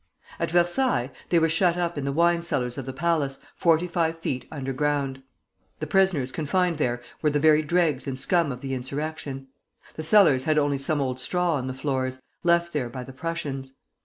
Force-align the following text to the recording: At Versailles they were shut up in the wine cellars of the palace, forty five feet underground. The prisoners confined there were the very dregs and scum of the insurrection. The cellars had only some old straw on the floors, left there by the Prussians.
At 0.39 0.49
Versailles 0.49 1.11
they 1.29 1.37
were 1.37 1.47
shut 1.47 1.77
up 1.77 1.95
in 1.95 2.05
the 2.05 2.11
wine 2.11 2.41
cellars 2.41 2.75
of 2.79 2.87
the 2.87 2.91
palace, 2.91 3.37
forty 3.53 3.85
five 3.85 4.17
feet 4.17 4.47
underground. 4.51 5.21
The 5.79 5.85
prisoners 5.85 6.31
confined 6.31 6.77
there 6.79 7.03
were 7.21 7.29
the 7.29 7.37
very 7.39 7.61
dregs 7.61 8.07
and 8.07 8.19
scum 8.19 8.51
of 8.51 8.61
the 8.61 8.73
insurrection. 8.73 9.49
The 9.93 10.01
cellars 10.01 10.45
had 10.45 10.57
only 10.57 10.79
some 10.79 11.01
old 11.01 11.19
straw 11.19 11.53
on 11.53 11.67
the 11.67 11.75
floors, 11.75 12.19
left 12.41 12.73
there 12.73 12.89
by 12.89 13.03
the 13.03 13.13
Prussians. 13.13 13.73